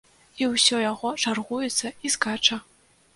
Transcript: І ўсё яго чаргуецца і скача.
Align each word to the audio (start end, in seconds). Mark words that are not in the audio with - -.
І 0.43 0.45
ўсё 0.53 0.79
яго 0.91 1.11
чаргуецца 1.25 1.91
і 2.09 2.13
скача. 2.15 2.59